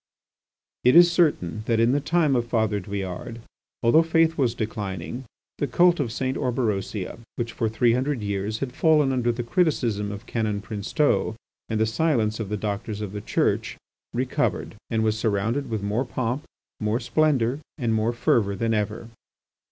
It 0.83 0.95
is 0.95 1.11
certain 1.11 1.61
that 1.67 1.79
in 1.79 1.91
the 1.91 1.99
time 1.99 2.35
of 2.35 2.47
Father 2.47 2.79
Douillard, 2.79 3.39
although 3.83 4.01
faith 4.01 4.35
was 4.35 4.55
declining, 4.55 5.25
the 5.59 5.67
cult 5.67 5.99
of 5.99 6.11
St. 6.11 6.35
Orberosia, 6.35 7.19
which 7.35 7.51
for 7.53 7.69
three 7.69 7.93
hundred 7.93 8.23
years 8.23 8.57
had 8.61 8.73
fallen 8.73 9.13
under 9.13 9.31
the 9.31 9.43
criticism 9.43 10.11
of 10.11 10.25
Canon 10.25 10.59
Princeteau 10.59 11.35
and 11.69 11.79
the 11.79 11.85
silence 11.85 12.39
of 12.39 12.49
the 12.49 12.57
Doctors 12.57 12.99
of 13.01 13.11
the 13.11 13.21
Church, 13.21 13.77
recovered, 14.11 14.73
and 14.89 15.03
was 15.03 15.19
surrounded 15.19 15.69
with 15.69 15.83
more 15.83 16.03
pomp, 16.03 16.45
more 16.79 16.99
splendour, 16.99 17.59
and 17.77 17.93
more 17.93 18.11
fervour 18.11 18.55
than 18.55 18.73
ever. 18.73 19.07